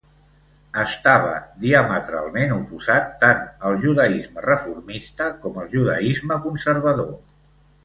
Estava 0.83 1.33
diametralment 1.65 2.55
oposat 2.55 3.11
tant 3.25 3.45
al 3.71 3.79
judaisme 3.85 4.47
reformista, 4.49 5.31
com 5.45 5.63
al 5.67 5.71
judaisme 5.77 6.41
conservador. 6.49 7.17